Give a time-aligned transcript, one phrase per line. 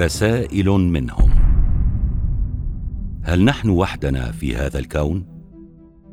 [0.00, 1.30] رسائل منهم.
[3.22, 5.26] هل نحن وحدنا في هذا الكون؟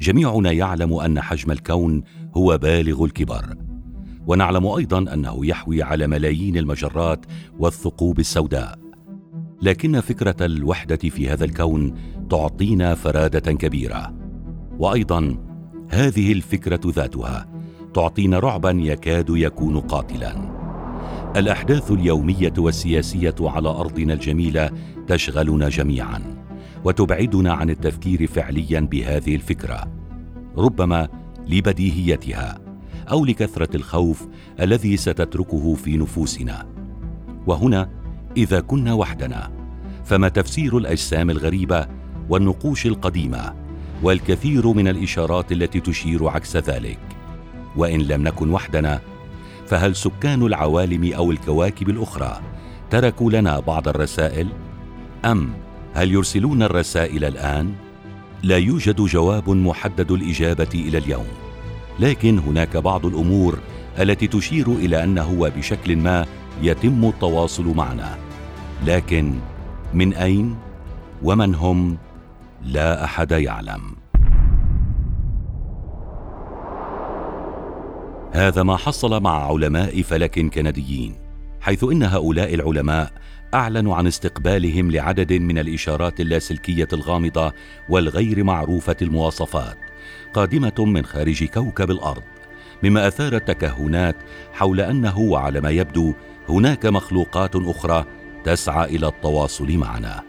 [0.00, 2.02] جميعنا يعلم أن حجم الكون
[2.36, 3.56] هو بالغ الكبر
[4.26, 7.26] ونعلم أيضا أنه يحوي على ملايين المجرات
[7.58, 8.78] والثقوب السوداء.
[9.62, 11.94] لكن فكرة الوحدة في هذا الكون
[12.30, 14.14] تعطينا فرادة كبيرة.
[14.78, 15.36] وأيضا
[15.88, 17.48] هذه الفكرة ذاتها
[17.94, 20.49] تعطينا رعبا يكاد يكون قاتلا.
[21.36, 24.70] الأحداث اليومية والسياسية على أرضنا الجميلة
[25.06, 26.22] تشغلنا جميعا
[26.84, 29.92] وتبعدنا عن التفكير فعليا بهذه الفكرة.
[30.56, 31.08] ربما
[31.48, 32.58] لبديهيتها
[33.10, 34.28] أو لكثرة الخوف
[34.60, 36.66] الذي ستتركه في نفوسنا.
[37.46, 37.90] وهنا
[38.36, 39.50] إذا كنا وحدنا
[40.04, 41.86] فما تفسير الأجسام الغريبة
[42.28, 43.54] والنقوش القديمة
[44.02, 46.98] والكثير من الإشارات التي تشير عكس ذلك.
[47.76, 49.00] وإن لم نكن وحدنا
[49.70, 52.40] فهل سكان العوالم أو الكواكب الأخرى
[52.90, 54.48] تركوا لنا بعض الرسائل؟
[55.24, 55.52] أم
[55.94, 57.72] هل يرسلون الرسائل الآن؟
[58.42, 61.26] لا يوجد جواب محدد الإجابة إلى اليوم.
[62.00, 63.58] لكن هناك بعض الأمور
[63.98, 66.26] التي تشير إلى أنه وبشكل ما
[66.62, 68.18] يتم التواصل معنا.
[68.86, 69.34] لكن
[69.94, 70.56] من أين؟
[71.22, 71.98] ومن هم؟
[72.62, 73.99] لا أحد يعلم.
[78.32, 81.14] هذا ما حصل مع علماء فلك كنديين
[81.60, 83.12] حيث إن هؤلاء العلماء
[83.54, 87.52] اعلنوا عن استقبالهم لعدد من الإشارات اللاسلكية الغامضة
[87.88, 89.76] والغير معروفة المواصفات
[90.34, 92.22] قادمة من خارج كوكب الأرض
[92.82, 94.16] مما أثار التكهنات
[94.52, 96.14] حول أنه وعلى ما يبدو
[96.48, 98.04] هناك مخلوقات أخرى
[98.44, 100.22] تسعى إلى التواصل معنا.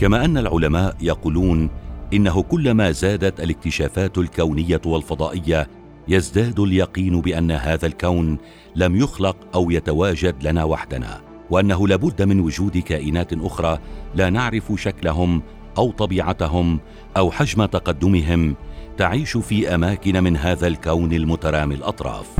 [0.00, 1.70] كما أن العلماء يقولون
[2.12, 5.77] إنه كلما زادت الاكتشافات الكونية والفضائية
[6.08, 8.38] يزداد اليقين بأن هذا الكون
[8.76, 11.20] لم يخلق أو يتواجد لنا وحدنا
[11.50, 13.78] وأنه لابد من وجود كائنات أخرى
[14.14, 15.42] لا نعرف شكلهم
[15.78, 16.80] أو طبيعتهم
[17.16, 18.56] أو حجم تقدمهم
[18.96, 22.36] تعيش في أماكن من هذا الكون المترامي الأطراف.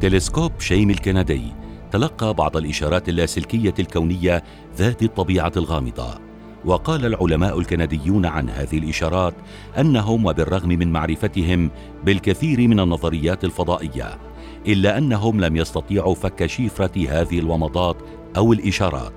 [0.00, 1.42] تلسكوب شيم الكندي
[1.90, 4.42] تلقى بعض الإشارات اللاسلكية الكونية
[4.76, 6.27] ذات الطبيعة الغامضة.
[6.68, 9.34] وقال العلماء الكنديون عن هذه الإشارات
[9.78, 11.70] أنهم وبالرغم من معرفتهم
[12.04, 14.18] بالكثير من النظريات الفضائية
[14.66, 17.96] إلا أنهم لم يستطيعوا فك شفرة هذه الومضات
[18.36, 19.12] أو الإشارات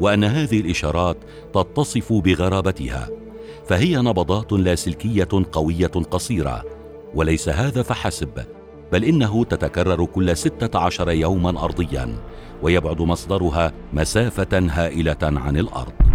[0.00, 1.16] وأن هذه الإشارات
[1.54, 3.08] تتصف بغرابتها
[3.66, 6.64] فهي نبضات لاسلكيه قوية قصيرة
[7.14, 8.44] وليس هذا فحسب
[8.92, 12.14] بل إنه تتكرر كل ستة عشر يوما ارضيا
[12.62, 16.07] ويبعد مصدرها مسافة هائلة عن الأرض.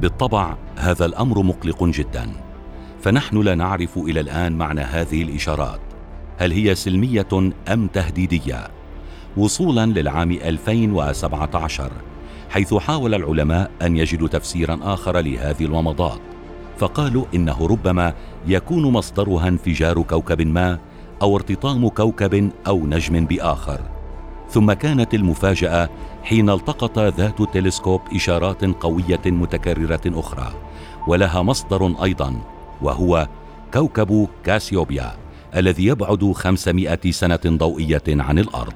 [0.00, 2.30] بالطبع هذا الأمر مقلق جدا
[3.02, 5.80] فنحن لا نعرف إلى الآن معنى هذه الإشارات.
[6.38, 8.68] هل هي سلمية أم تهديدية؟
[9.36, 11.92] وصولا للعام 2017
[12.50, 16.20] حيث حاول العلماء أن يجدوا تفسيرا آخر لهذه الومضات
[16.78, 18.14] فقالوا إنه ربما
[18.46, 20.78] يكون مصدرها انفجار كوكب ما
[21.22, 23.80] أو ارتطام كوكب أو نجم بآخر.
[24.50, 25.88] ثم كانت المفاجأة
[26.28, 30.52] حين التقط ذات التلسكوب إشارات قوية متكررة أخرى
[31.06, 32.40] ولها مصدر أيضا
[32.82, 33.28] وهو
[33.74, 35.12] كوكب كاسيوبيا
[35.56, 38.74] الذي يبعد 500 سنة ضوئية عن الأرض.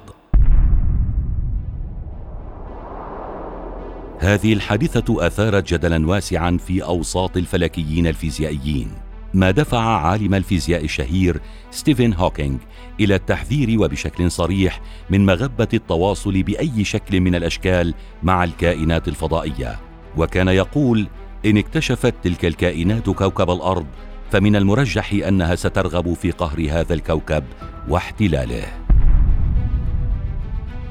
[4.18, 8.88] هذه الحادثة أثارت جدلا واسعا في أوساط الفلكيين الفيزيائيين.
[9.34, 12.60] ما دفع عالم الفيزياء الشهير ستيفن هوكينج
[13.00, 19.80] إلى التحذير وبشكل صريح من مغبة التواصل بأي شكل من الأشكال مع الكائنات الفضائية.
[20.16, 21.06] وكان يقول
[21.46, 23.86] إن اكتشفت تلك الكائنات كوكب الأرض
[24.30, 27.44] فمن المرجح أنها سترغب في قهر هذا الكوكب
[27.88, 28.64] واحتلاله.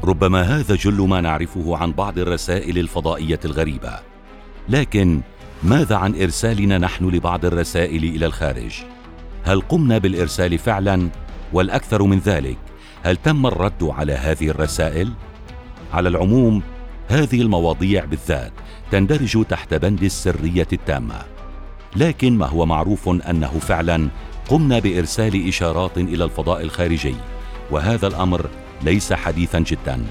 [0.03, 3.99] ربما هذا جل ما نعرفه عن بعض الرسائل الفضائية الغريبة.
[4.69, 5.21] لكن
[5.63, 8.83] ماذا عن إرسالنا نحن لبعض الرسائل إلى الخارج؟
[9.43, 11.09] هل قمنا بالإرسال فعلا؟
[11.53, 12.57] والأكثر من ذلك
[13.03, 15.11] هل تم الرد على هذه الرسائل؟
[15.93, 16.61] على العموم
[17.07, 18.51] هذه المواضيع بالذات
[18.91, 21.21] تندرج تحت بند السرية التامة.
[21.95, 24.09] لكن ما هو معروف أنه فعلا
[24.49, 27.15] قمنا بإرسال إشارات إلى الفضاء الخارجي
[27.71, 28.49] وهذا الأمر
[28.83, 30.05] ليس حديثا جدا.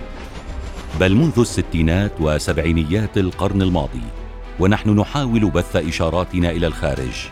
[1.01, 4.20] بل منذ الستينات وسبعينيات القرن الماضي
[4.61, 7.29] ونحن نحاول بث إشاراتنا إلى الخارج.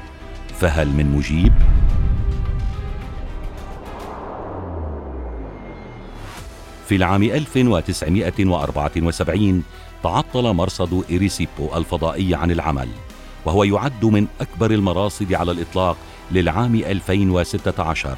[0.60, 1.52] فهل من مجيب؟
[6.88, 9.62] في العام 1974
[10.02, 12.88] تعطل مرصد إريسيبو الفضائي عن العمل
[13.44, 15.96] وهو يعد من أكبر المراصد على الإطلاق
[16.32, 18.16] للعام 2016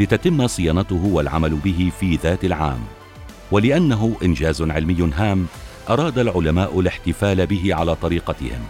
[0.00, 2.80] لتتم صيانته والعمل به في ذات العام.
[3.52, 5.46] ولأنه إنجاز علمي هام
[5.90, 8.60] أراد العلماء الاحتفال به على طريقتهم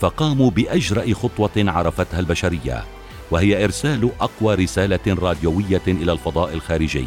[0.00, 2.84] فقاموا بأجرأ خطوة عرفتها البشرية
[3.30, 7.06] وهي إرسال أقوى رسالة راديوية إلى الفضاء الخارجي.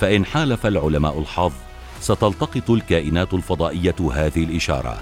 [0.00, 1.52] فإن حالف العلماء الحظ
[2.00, 4.98] ستلتقط الكائنات الفضائية هذه الإشارة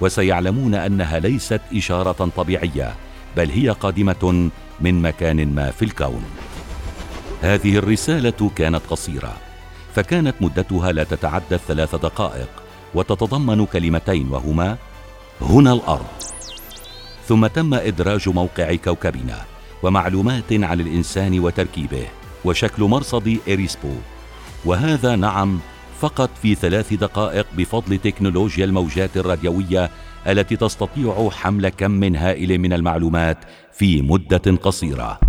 [0.00, 2.94] وسيعلمون أنها ليست إشارة طبيعية
[3.36, 4.50] بل هي قادمة
[4.80, 6.24] من مكان ما في الكون.
[7.42, 9.36] هذه الرسالة كانت قصيرة
[9.94, 12.57] فكانت مدتها لا تتعدى الثلاث دقائق.
[12.94, 14.76] وتتضمن كلمتين وهما
[15.40, 16.06] هنا الأرض.
[17.26, 19.44] ثم تم إدراج موقع كوكبنا
[19.82, 22.06] ومعلومات عن الإنسان وتركيبه
[22.44, 23.94] وشكل مرصد إريسبو.
[24.64, 25.60] وهذا نعم
[26.00, 29.90] فقط في ثلاث دقائق بفضل تكنولوجيا الموجات الراديوية
[30.26, 33.38] التي تستطيع حمل كم هائل من المعلومات
[33.72, 35.27] في مدة قصيرة.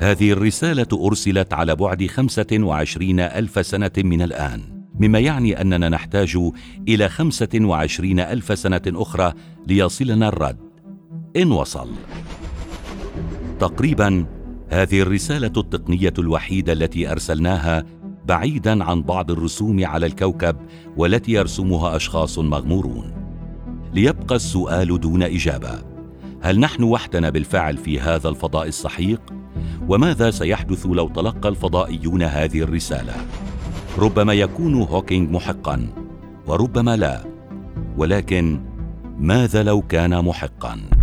[0.00, 4.60] هذه الرسالة أرسلت على بعد خمسة وعشرين ألف سنة من الآن
[5.00, 6.38] مما يعني أننا نحتاج
[6.88, 9.32] إلى خمسة وعشرين ألف سنة أخرى
[9.66, 10.58] ليصلنا الرد.
[11.36, 11.90] إن وصل.
[13.58, 14.26] تقريبا
[14.68, 17.84] هذه الرسالة التقنية الوحيدة التي أرسلناها
[18.26, 20.56] بعيدا عن بعض الرسوم على الكوكب
[20.96, 23.12] والتي يرسمها أشخاص مغمورون.
[23.94, 25.82] ليبقى السؤال دون إجابة.
[26.42, 29.39] هل نحن وحدنا بالفعل في هذا الفضاء السحيق
[29.90, 33.14] وماذا سيحدث لو تلقى الفضائيون هذه الرسالة؟
[33.98, 35.86] ربما يكون هوكينج محقا
[36.46, 37.24] وربما لا.
[37.96, 38.60] ولكن
[39.18, 40.99] ماذا لو كان محقا؟